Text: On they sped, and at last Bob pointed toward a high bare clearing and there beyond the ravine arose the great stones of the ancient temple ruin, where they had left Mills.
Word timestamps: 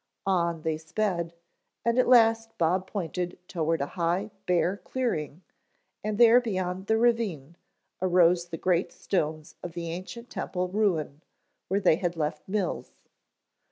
On 0.25 0.63
they 0.63 0.79
sped, 0.79 1.31
and 1.85 1.99
at 1.99 2.07
last 2.07 2.57
Bob 2.57 2.87
pointed 2.87 3.37
toward 3.47 3.81
a 3.81 3.85
high 3.93 4.31
bare 4.47 4.77
clearing 4.77 5.43
and 6.03 6.17
there 6.17 6.41
beyond 6.41 6.87
the 6.87 6.97
ravine 6.97 7.55
arose 8.01 8.47
the 8.47 8.57
great 8.57 8.91
stones 8.91 9.53
of 9.61 9.73
the 9.73 9.91
ancient 9.91 10.31
temple 10.31 10.69
ruin, 10.69 11.21
where 11.67 11.79
they 11.79 11.97
had 11.97 12.17
left 12.17 12.49
Mills. 12.49 12.93